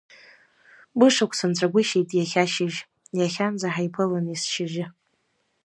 [0.97, 2.79] Бышықәс нҵәагәышьеит иахьа ашьыжь,
[3.19, 4.85] иахьанӡа ҳаиԥылон есшьыжьы.